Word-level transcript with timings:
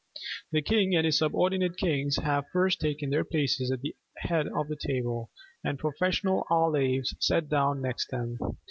The 0.51 0.63
king 0.63 0.95
and 0.95 1.05
his 1.05 1.19
subordinate 1.19 1.77
kings 1.77 2.15
having 2.15 2.49
first 2.51 2.79
taken 2.81 3.11
their 3.11 3.23
places 3.23 3.69
at 3.69 3.81
the 3.81 3.95
head 4.17 4.47
of 4.47 4.67
the 4.67 4.75
table, 4.75 5.29
the 5.63 5.75
professional 5.75 6.43
ollaves 6.49 7.13
sat 7.19 7.47
down 7.49 7.83
next 7.83 8.09
them. 8.09 8.39